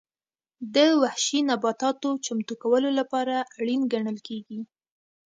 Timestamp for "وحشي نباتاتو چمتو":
1.01-2.53